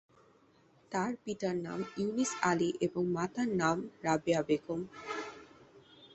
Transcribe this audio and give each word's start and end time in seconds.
তার 0.91 1.11
পিতার 1.23 1.55
নাম 1.57 1.79
ইউনুস 1.97 2.31
আলী 2.41 2.69
এবং 2.85 3.03
মাতার 3.15 3.49
নাম 3.61 3.77
রাবেয়া 4.03 4.41
বেগম। 4.47 4.81